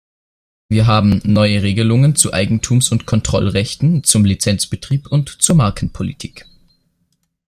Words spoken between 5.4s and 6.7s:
zur Markenpolitik.